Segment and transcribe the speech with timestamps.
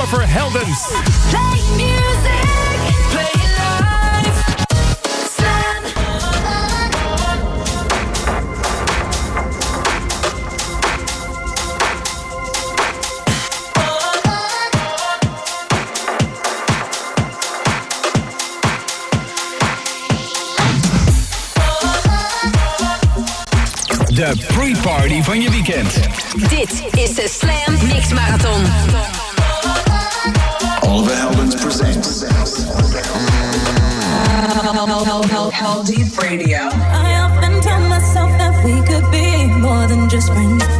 [0.00, 0.86] Oliver Heldens.
[1.30, 2.78] Play music,
[3.10, 4.38] play live.
[5.34, 5.82] Slam.
[24.08, 25.92] De pre-party van je weekend.
[26.48, 28.64] Dit is de Slam Mix Marathon.
[30.98, 32.24] Oliver Heldens presents
[35.84, 36.58] Deep Radio.
[36.58, 40.77] I often tell myself that we could be more than just friends.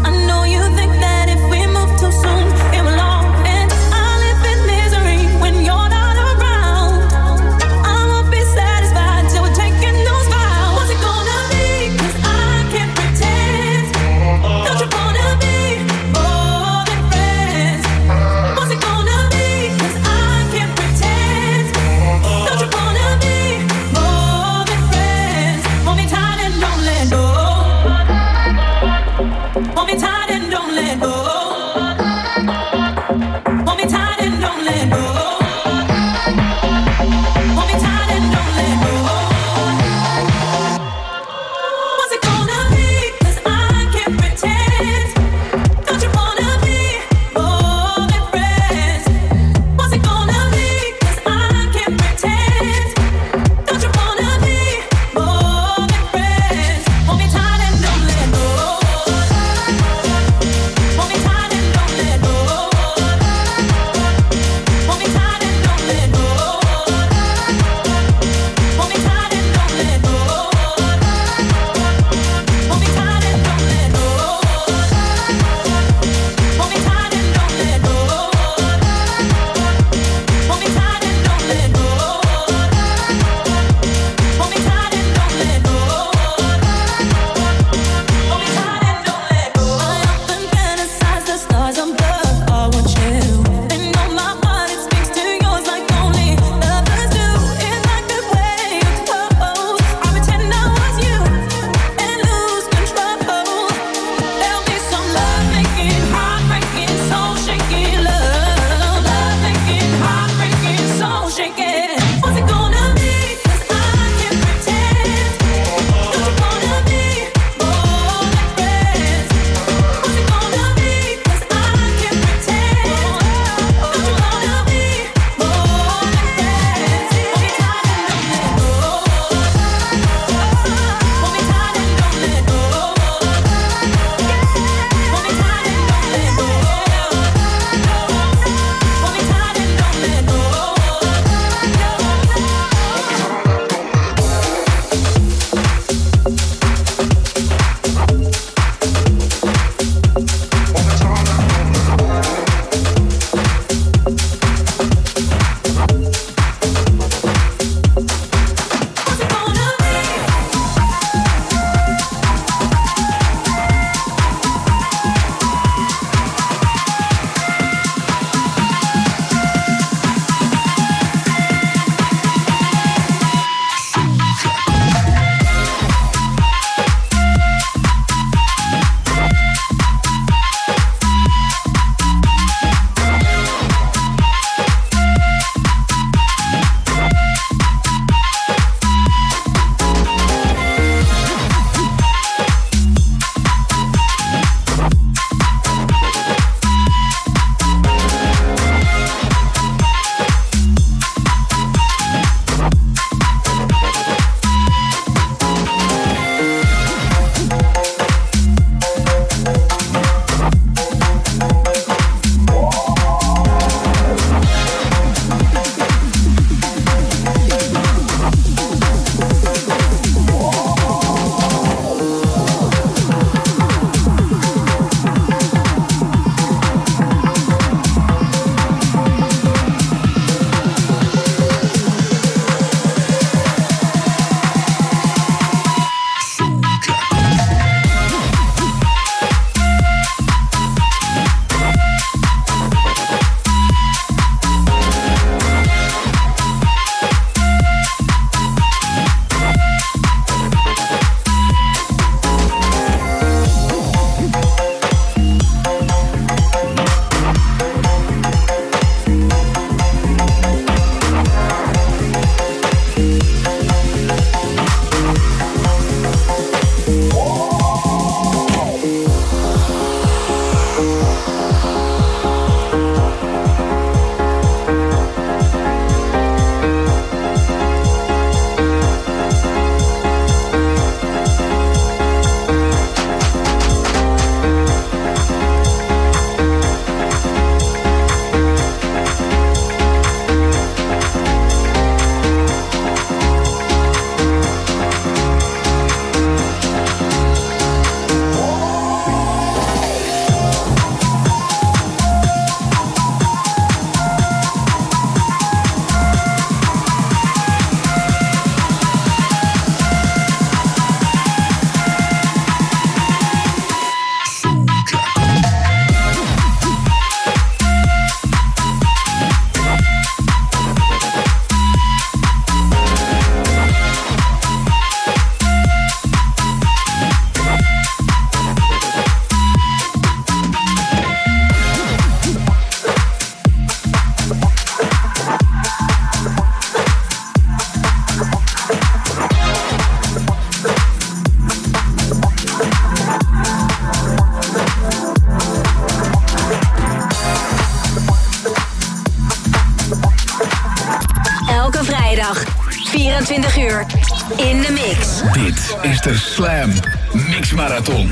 [357.49, 358.09] Mix Marathon.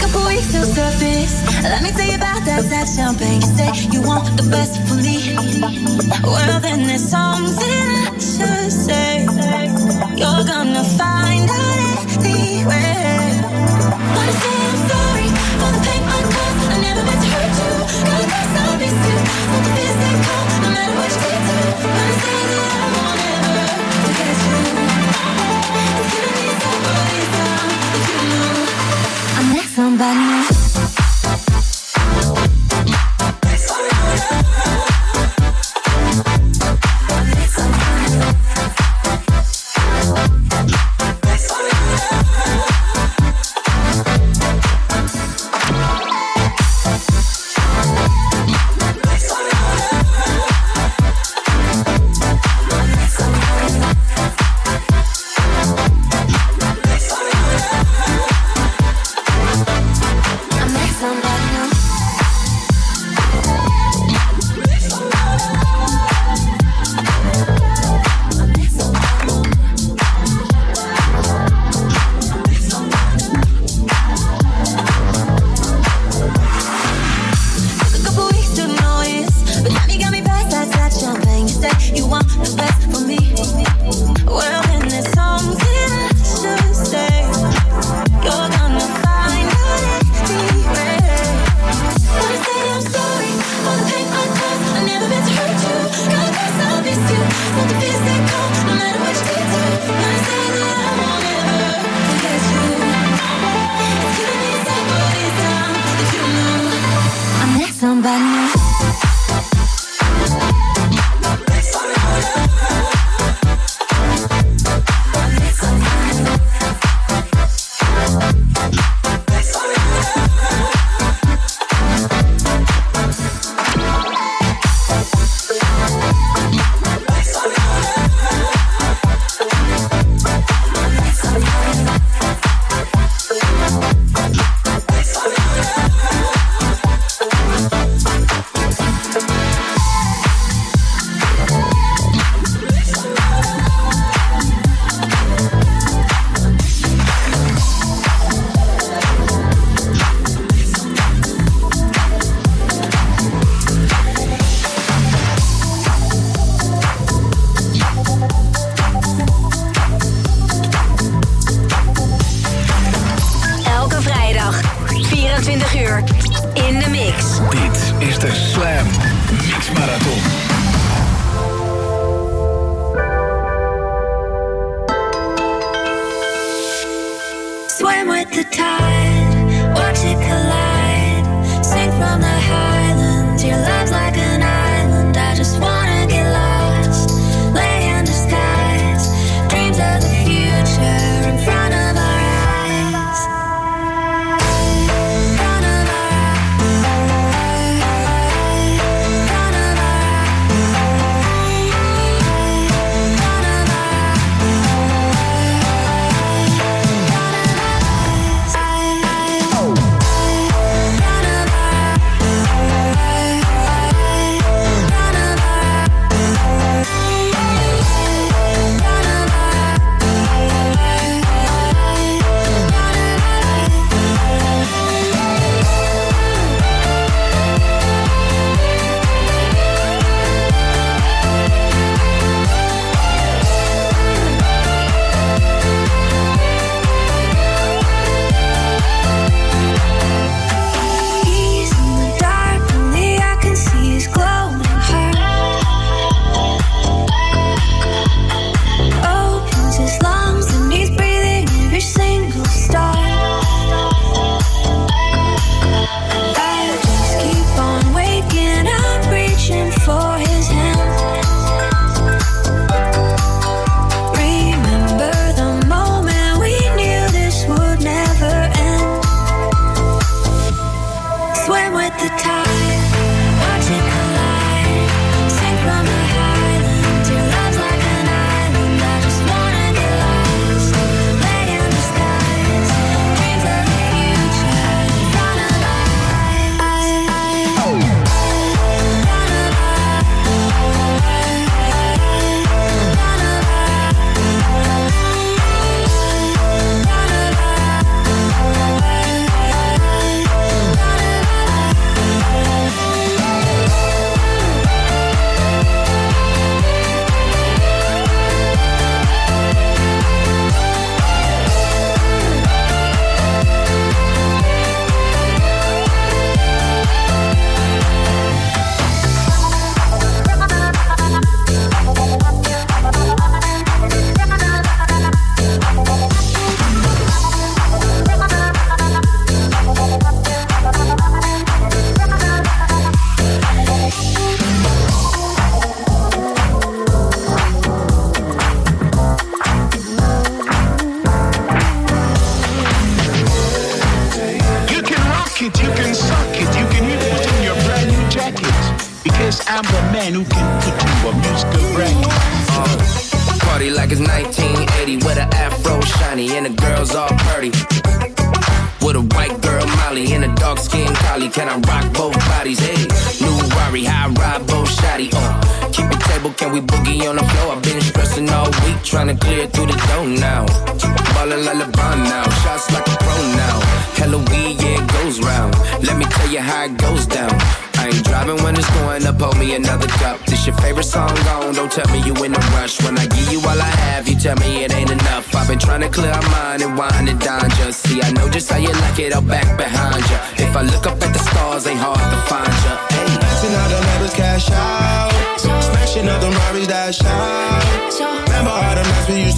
[0.00, 0.12] Took a
[0.64, 1.62] surface.
[1.62, 3.40] Let me tell you about that champagne.
[3.42, 5.36] You say you want the best for me.
[6.22, 9.22] Well, then there's something I should say.
[10.18, 13.38] You're gonna find out anyway.
[14.14, 15.28] Wanna say I'm sorry
[15.60, 16.70] for the pain I caused.
[16.74, 17.72] I never meant to hurt you.
[18.02, 21.58] I the that come, no matter what you do.
[21.86, 23.17] Wanna say that I want.
[29.78, 30.57] somebody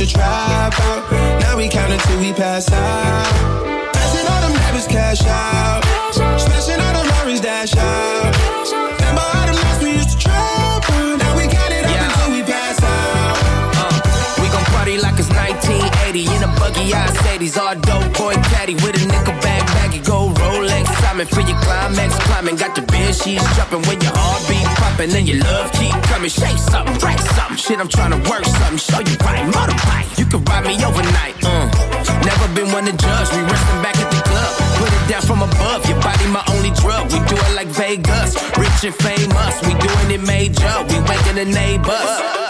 [0.00, 1.12] to trap out.
[1.40, 3.92] Now we count until we pass out.
[3.92, 5.84] Dancing all the neighbors cash out.
[6.40, 8.32] Smashing all the Marys dash out.
[8.72, 11.18] Remember all the nights we used to trap out.
[11.20, 12.08] Now we count it up Yeah.
[12.08, 13.36] until we pass out.
[13.76, 18.34] Uh, we gon' party like it's 1980 in a buggy I Mercedes, all dope boy
[18.56, 20.86] caddy with a nickel bag, baggy gold Rolex.
[21.04, 24.59] Simon for your climax, climbing, got the bed sheets jumping when your heartbeat
[25.00, 26.30] pumping and your love keep coming.
[26.30, 30.18] Shake something, break something, shit I'm trying to work something, show you right, motorbike.
[30.18, 31.70] You can ride me overnight, uh.
[32.24, 34.52] Never been one to judge, we resting back at the club.
[34.76, 37.12] Put it down from above, your body my only drug.
[37.12, 39.54] We do it like Vegas, rich and famous.
[39.62, 42.49] We doing it major, we waking the neighbors.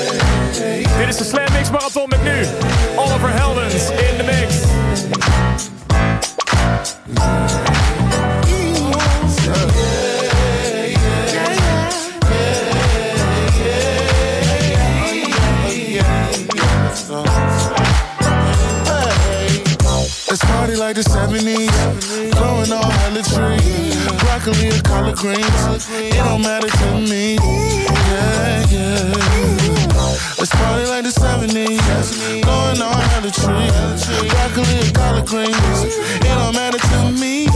[0.61, 2.45] Dit is de Slam Mix Marathon met nu
[2.95, 4.55] Oliver Heldens in de mix.
[20.29, 22.31] Let's party like the 70s.
[22.35, 24.05] Growing all hella trees.
[24.19, 25.89] Broccoli or collard greens.
[25.89, 27.35] It don't matter to me.
[28.11, 29.80] Yeah, yeah.
[30.37, 32.43] Let's party like the 70s.
[32.43, 34.31] Growing all hella trees.
[34.31, 35.83] Broccoli or collard greens.
[36.15, 37.50] It don't matter to me.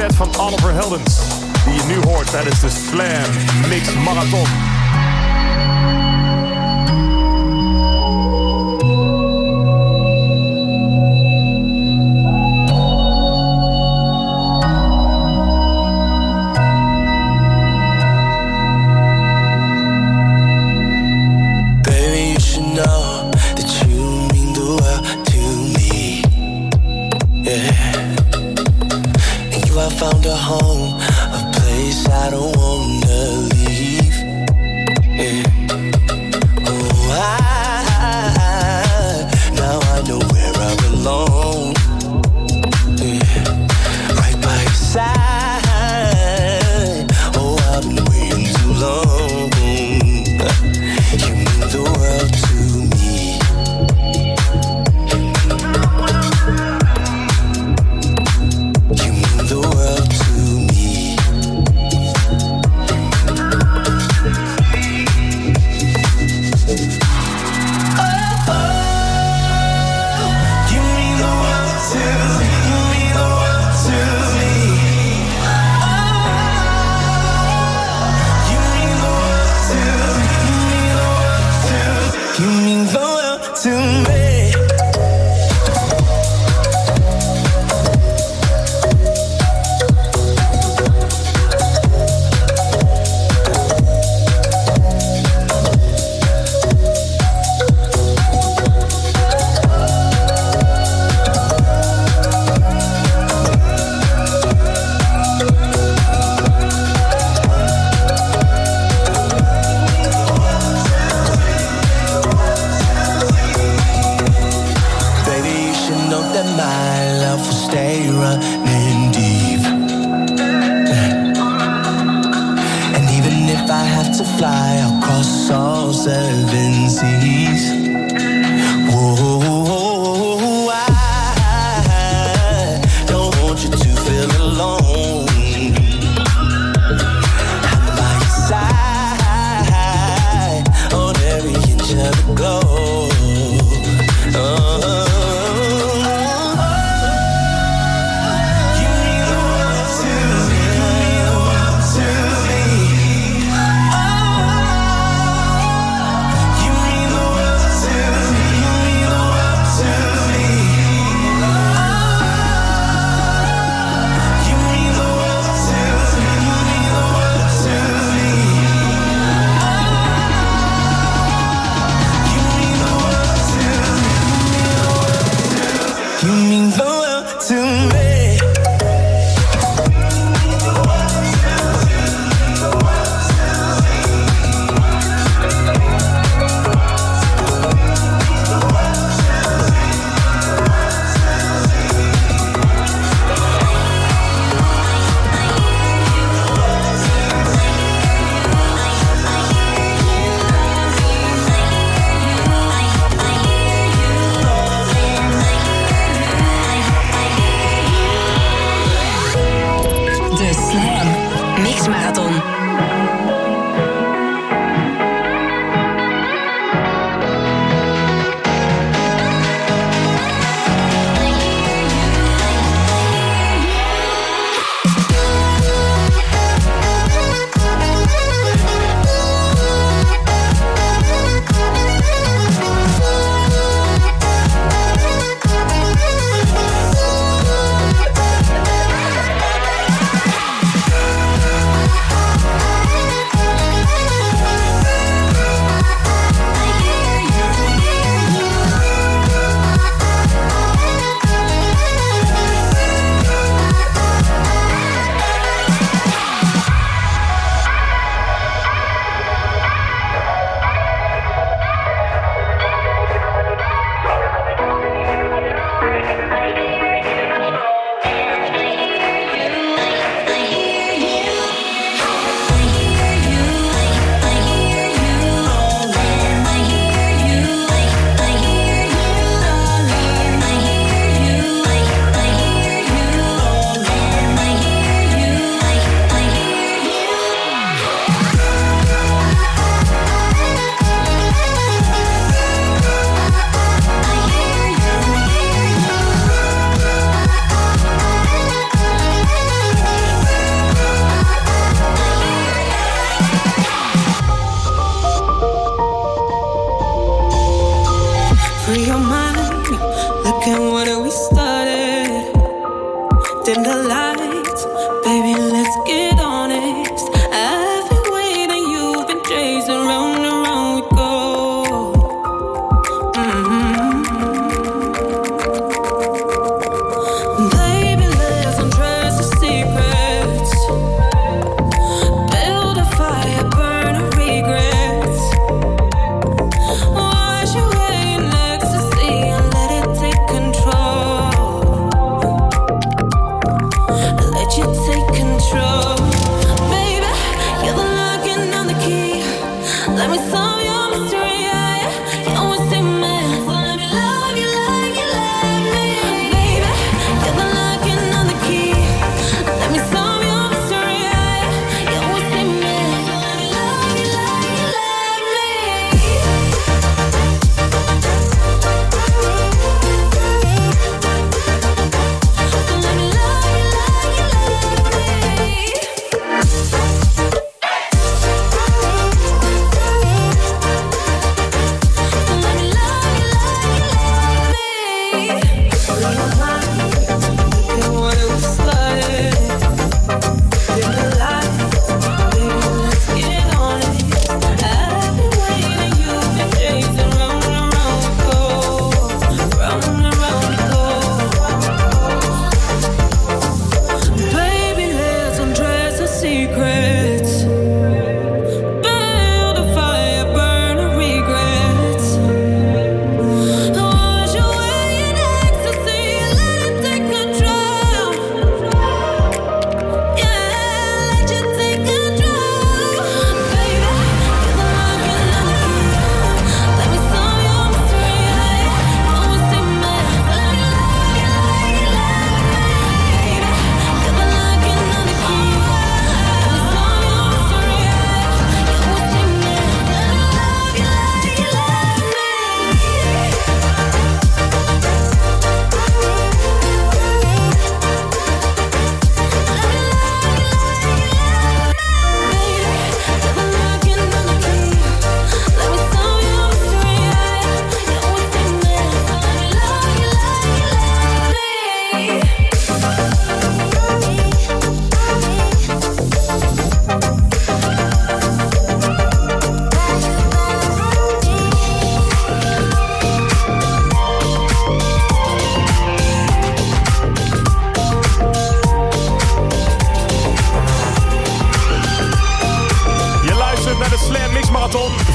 [0.00, 1.18] set van Oliver Heldens.
[1.64, 4.77] Die je nu hoort tijdens de Slam Mix Marathon.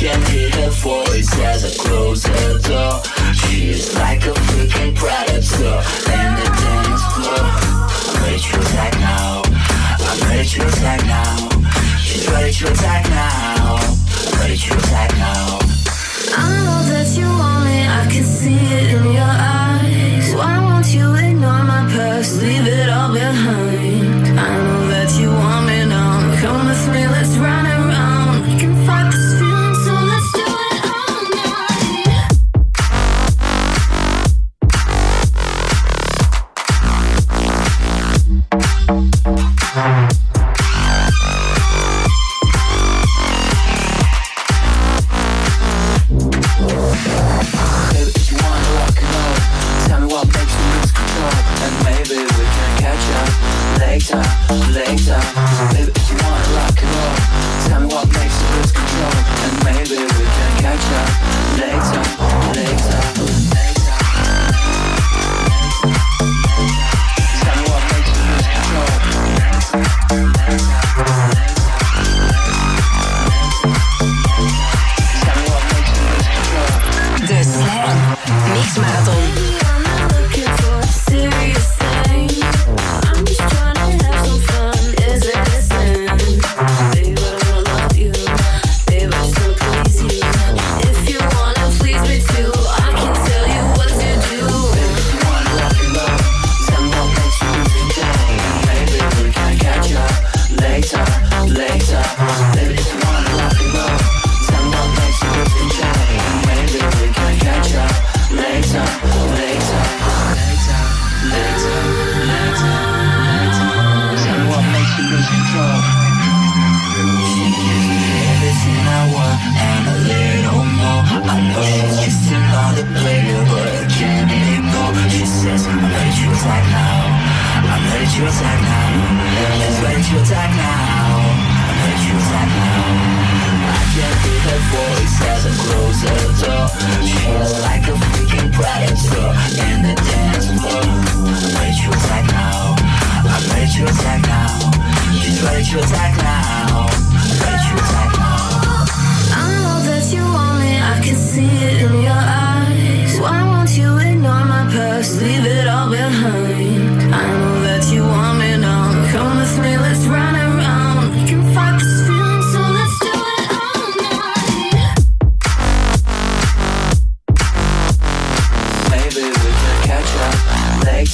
[0.00, 3.02] can hear her voice as I close her door.
[3.34, 5.76] She is like a freaking predator
[6.16, 7.44] in the dance floor.
[8.08, 9.42] I'm ready to attack now.
[9.44, 11.36] I'm ready to attack now.
[11.98, 13.76] She's ready to attack now.
[13.76, 15.58] I'm ready to attack now.
[16.32, 17.86] I know that you want me.
[17.86, 19.49] I can see it in your eyes.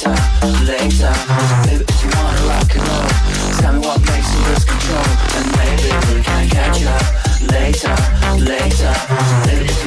[0.07, 1.13] later, later.
[1.65, 3.09] Baby, if you wanna rock and roll,
[3.59, 7.95] tell me what makes you lose control, and maybe we can catch up later,
[8.39, 8.93] later.
[9.47, 9.86] later.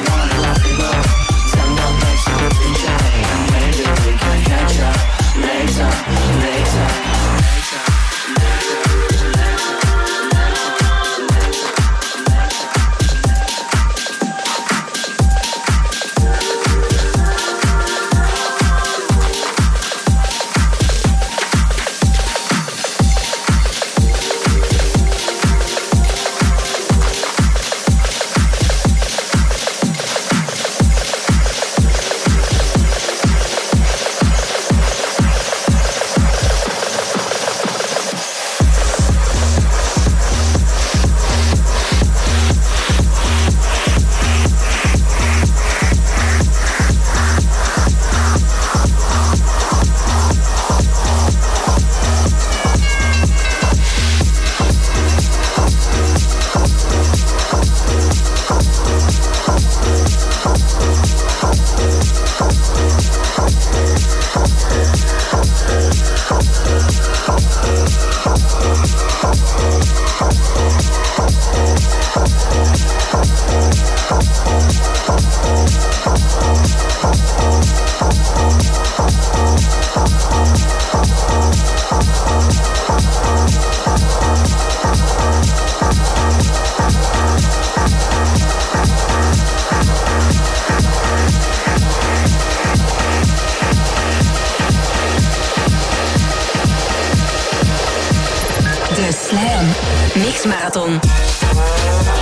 [100.45, 102.20] Marathon.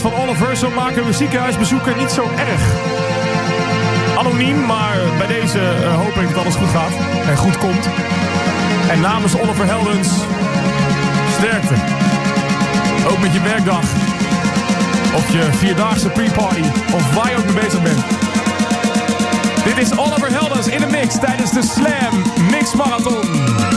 [0.00, 0.56] Van Oliver.
[0.56, 2.62] Zo maken we ziekenhuisbezoeken niet zo erg.
[4.18, 6.92] Anoniem, maar bij deze eh, hoop ik dat alles goed gaat.
[7.28, 7.88] En goed komt.
[8.90, 10.08] En namens Oliver Heldens,
[11.36, 11.74] sterkte.
[13.10, 13.84] Ook met je werkdag.
[15.14, 16.62] Of je vierdaagse pre-party.
[16.92, 18.00] Of waar je ook mee bezig bent.
[19.64, 23.69] Dit is Oliver Heldens in de mix tijdens de Slam Mix Marathon.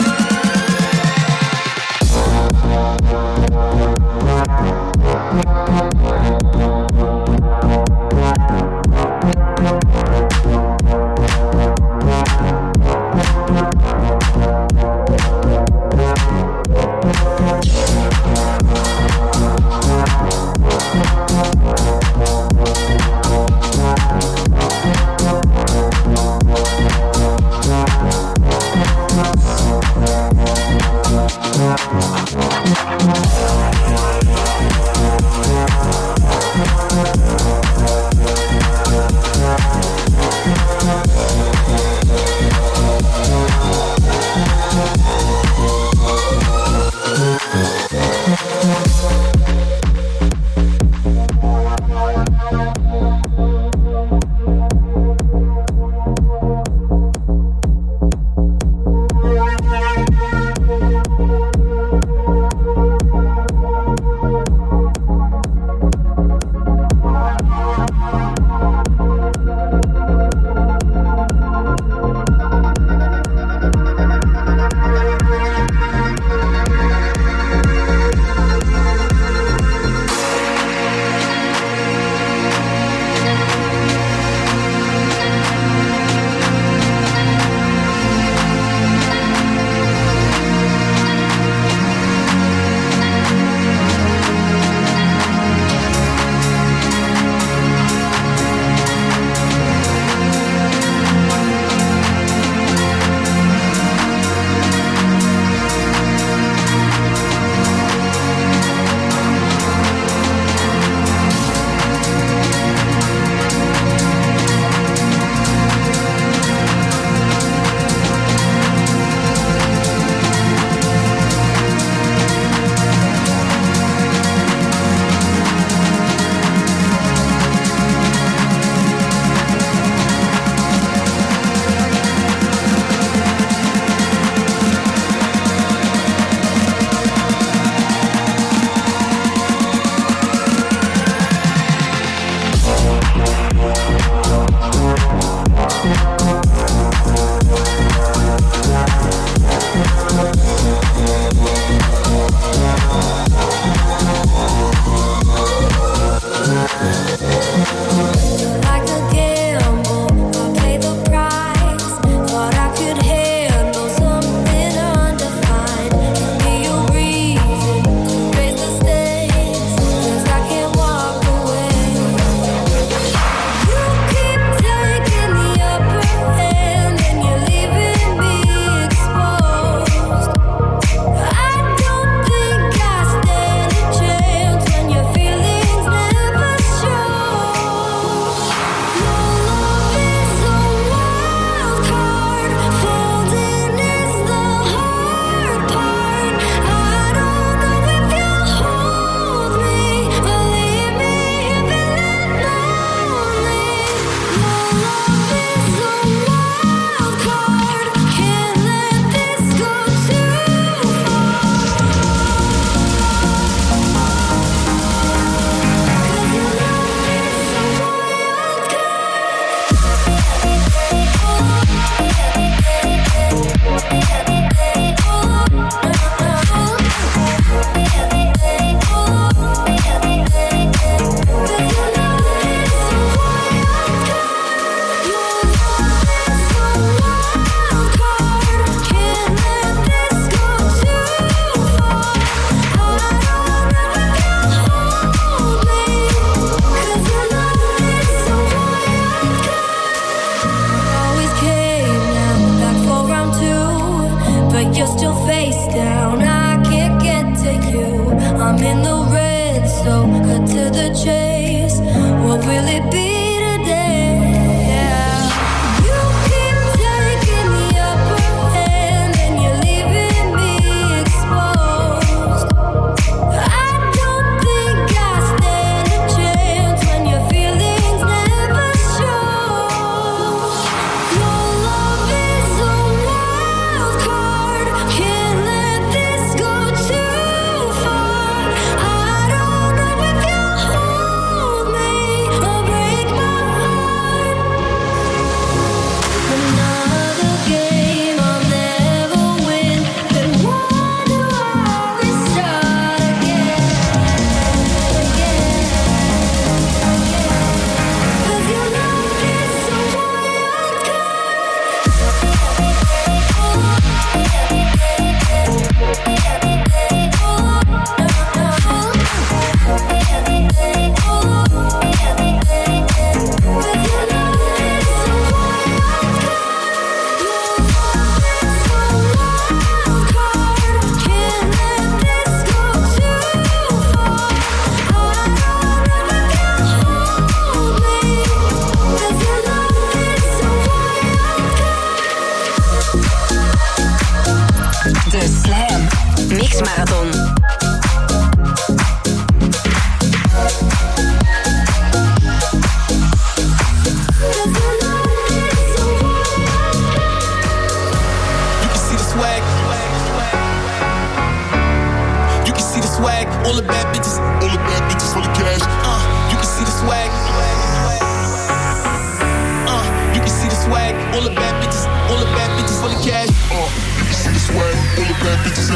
[375.53, 375.69] bitches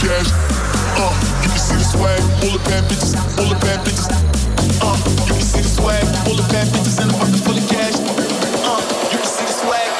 [0.00, 0.28] cash.
[0.98, 1.12] Uh,
[1.42, 2.20] you can see the swag,
[2.64, 3.14] bad bitches,
[3.60, 4.08] bad bitches.
[4.82, 4.96] Uh,
[5.26, 6.04] you can see the swag,
[6.50, 7.00] bad bitches
[7.68, 7.94] cash.
[8.64, 8.80] Uh,
[9.12, 9.90] you can see the swag.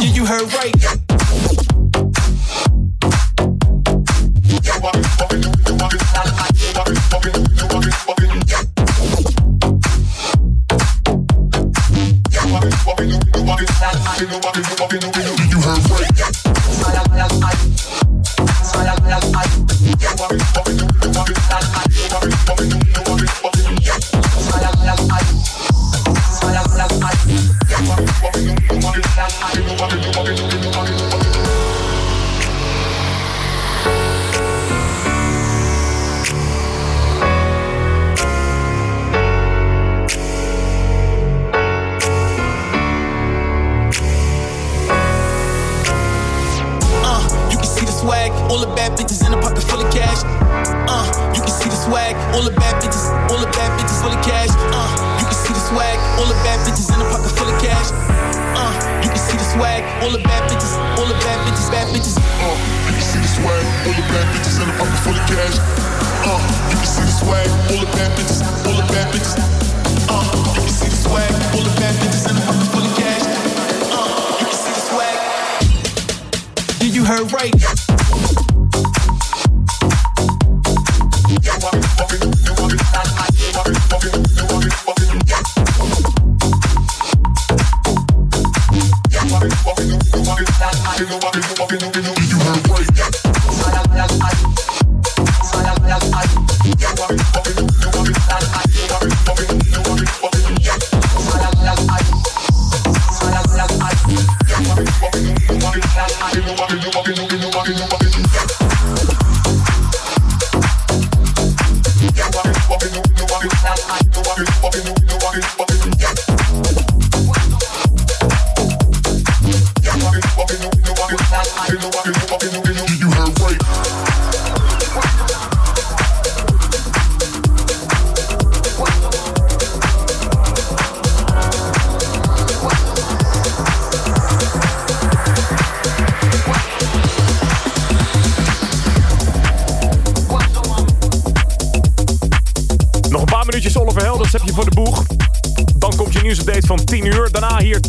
[0.00, 1.01] Yeah, you heard right.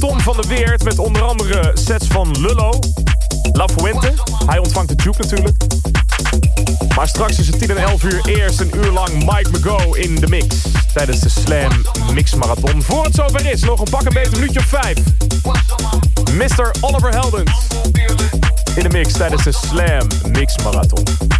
[0.09, 2.79] Tom van der Weert met onder andere sets van Lullo.
[3.51, 4.13] La Fuente.
[4.45, 5.57] Hij ontvangt de tube natuurlijk.
[6.95, 10.15] Maar straks is het 10 en 11 uur eerst een uur lang Mike McGo in
[10.15, 10.55] de mix.
[10.93, 11.71] Tijdens de Slam
[12.13, 12.81] Mix Marathon.
[12.81, 14.97] Voor het zover is, nog een pak een beter minuutje of 5.
[16.33, 16.71] Mr.
[16.81, 17.67] Oliver Heldens.
[18.75, 21.32] In de mix tijdens de Slam Mix Marathon.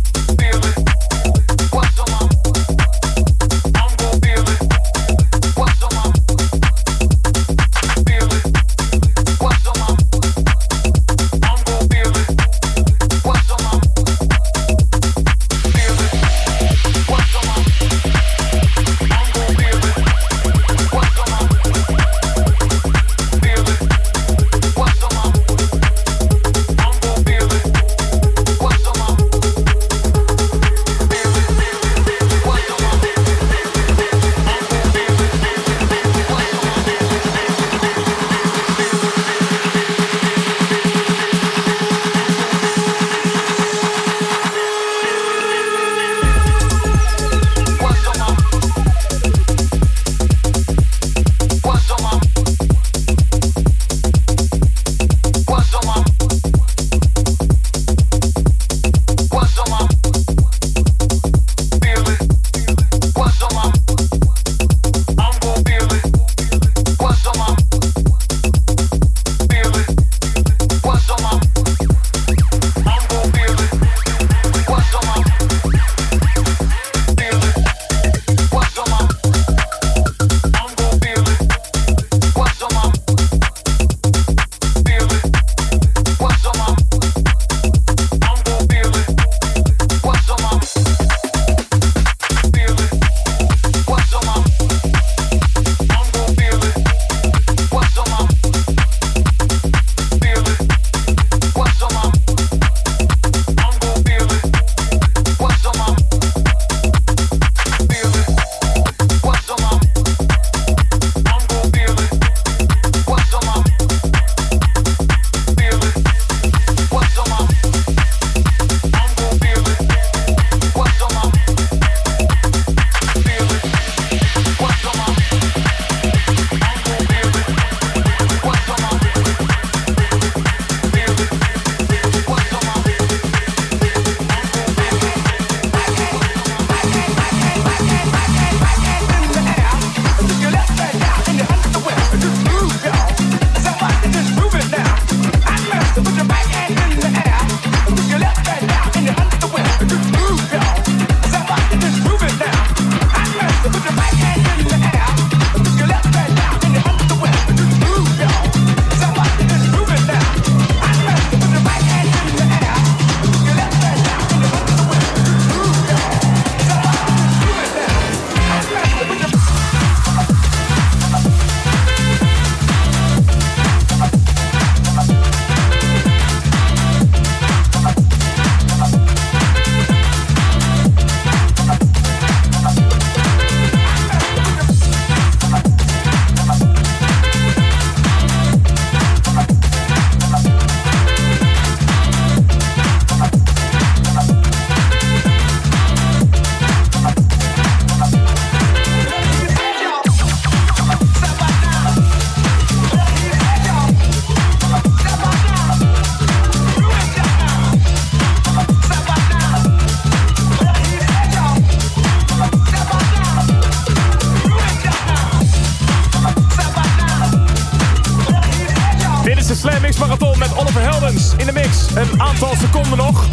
[219.64, 221.88] Slam Mix Marathon met Oliver Heldens in de mix.
[221.96, 223.28] Een aantal seconden nog.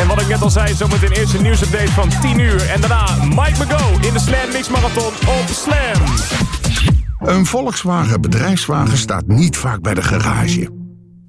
[0.00, 2.68] En wat ik net al zei, zometeen eerst een nieuwsupdate van 10 uur.
[2.68, 6.02] En daarna Mike McGo in de Slam Mix Marathon op Slam.
[7.18, 10.68] Een Volkswagen bedrijfswagen staat niet vaak bij de garage.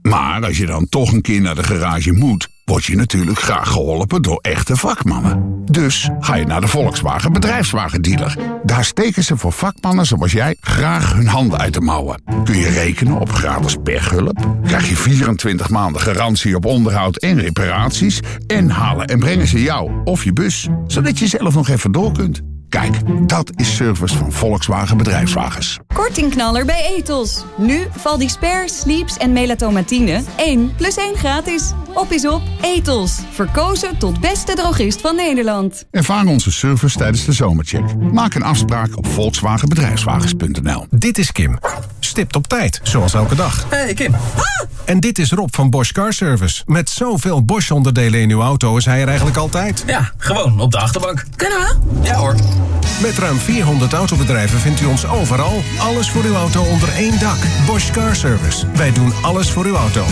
[0.02, 3.72] Maar als je dan toch een keer naar de garage moet, word je natuurlijk graag
[3.72, 5.64] geholpen door echte vakmannen.
[5.66, 8.38] Dus ga je naar de Volkswagen bedrijfswagendealer.
[8.64, 12.22] Daar steken ze voor vakmannen zoals jij graag hun handen uit de mouwen.
[12.44, 18.20] Kun je rekenen op gratis pechhulp, krijg je 24 maanden garantie op onderhoud en reparaties
[18.48, 22.12] en halen en brengen ze jou of je bus, zodat je zelf nog even door
[22.12, 22.42] kunt.
[22.70, 25.80] Kijk, dat is service van Volkswagen Bedrijfswagens.
[25.94, 27.44] Kortingknaller bij Etos.
[27.58, 30.24] Nu Valdi Spare, Sleeps en Melatomatine.
[30.36, 31.72] 1 plus 1 gratis.
[31.94, 33.20] Op is op, Etos.
[33.32, 35.86] Verkozen tot beste drogist van Nederland.
[35.92, 37.96] Ervaar onze service tijdens de zomercheck.
[38.12, 40.86] Maak een afspraak op volkswagenbedrijfswagens.nl.
[40.90, 41.58] Dit is Kim.
[42.00, 43.66] Stipt op tijd, zoals elke dag.
[43.70, 44.16] Hey Kim.
[44.86, 46.64] En dit is Rob van Bosch Car Service.
[46.66, 49.84] Met zoveel Bosch-onderdelen in uw auto is hij er eigenlijk altijd.
[49.88, 51.26] Ja, gewoon op de achterbank.
[51.36, 51.76] Kunnen we?
[52.04, 52.36] Ja hoor.
[53.02, 55.62] Met ruim 400 autobedrijven vindt u ons overal.
[55.80, 57.38] Alles voor uw auto onder één dak.
[57.66, 58.72] Bosch Car Service.
[58.72, 60.06] Wij doen alles voor uw auto.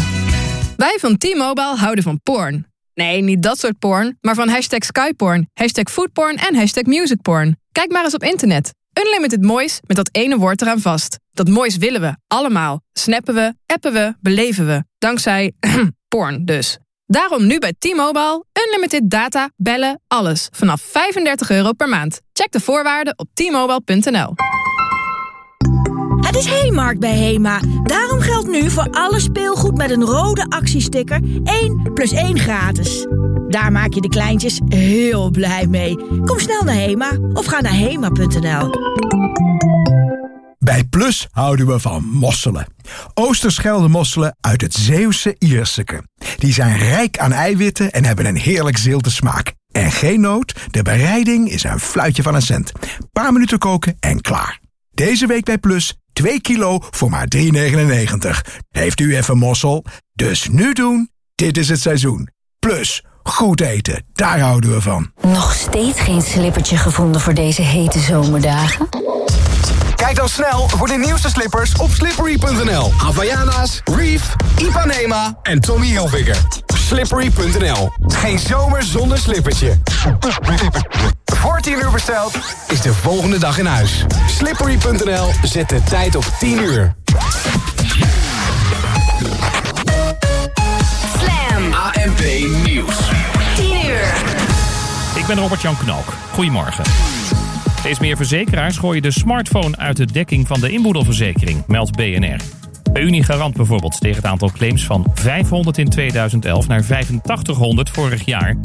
[0.77, 2.65] Wij van T-Mobile houden van porn.
[2.93, 7.57] Nee, niet dat soort porn, maar van hashtag skyporn, hashtag foodporn en hashtag musicporn.
[7.71, 8.73] Kijk maar eens op internet.
[9.03, 11.19] Unlimited moois met dat ene woord eraan vast.
[11.31, 12.81] Dat moois willen we, allemaal.
[12.93, 14.83] Snappen we, appen we, beleven we.
[14.97, 15.51] Dankzij
[16.15, 16.77] porn dus.
[17.07, 20.47] Daarom nu bij T-Mobile, unlimited data, bellen, alles.
[20.51, 22.21] Vanaf 35 euro per maand.
[22.33, 24.33] Check de voorwaarden op t-mobile.nl.
[26.19, 27.59] Het is Heemarkt bij Hema.
[27.83, 33.05] Daarom geldt nu voor alle speelgoed met een rode actiesticker 1 plus 1 gratis.
[33.47, 35.95] Daar maak je de kleintjes heel blij mee.
[36.25, 38.69] Kom snel naar Hema of ga naar hema.nl.
[40.65, 42.67] Bij Plus houden we van mosselen.
[43.13, 46.03] Oosterschelde mosselen uit het Zeeuwse Ierseke.
[46.37, 49.53] Die zijn rijk aan eiwitten en hebben een heerlijk zilte smaak.
[49.71, 52.71] En geen nood, de bereiding is een fluitje van een cent.
[53.11, 54.59] Paar minuten koken en klaar.
[54.91, 57.41] Deze week bij Plus 2 kilo voor maar 3,99.
[58.69, 59.85] Heeft u even mossel?
[60.13, 62.29] Dus nu doen, dit is het seizoen.
[62.59, 65.11] Plus, goed eten, daar houden we van.
[65.21, 68.87] Nog steeds geen slippertje gevonden voor deze hete zomerdagen?
[70.05, 72.91] Kijk dan snel voor de nieuwste slippers op slippery.nl.
[72.97, 76.37] Havaianas, Reef, Ipanema en Tommy Hilfiger.
[76.65, 77.91] Slippery.nl.
[78.07, 79.77] Geen zomer zonder slippertje.
[81.25, 82.37] Voor 10 uur besteld
[82.67, 84.05] is de volgende dag in huis.
[84.37, 86.95] Slippery.nl zet de tijd op 10 uur.
[91.17, 91.73] Slam.
[91.73, 92.21] ANP
[92.63, 92.95] Nieuws.
[93.55, 94.13] 10 uur.
[95.15, 96.13] Ik ben Robert-Jan Knook.
[96.31, 96.83] Goedemorgen.
[97.85, 102.39] Steeds meer verzekeraars gooien de smartphone uit de dekking van de inboedelverzekering, meldt BNR.
[102.91, 108.55] Bij Unigarant bijvoorbeeld steeg het aantal claims van 500 in 2011 naar 8500 vorig jaar.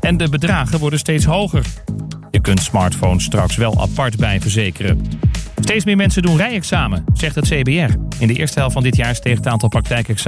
[0.00, 1.64] En de bedragen worden steeds hoger.
[2.30, 5.06] Je kunt smartphones straks wel apart bijverzekeren.
[5.60, 7.94] Steeds meer mensen doen rijexamen, zegt het CBR.
[8.18, 10.26] In de eerste helft van dit jaar steeg het aantal praktijkexamens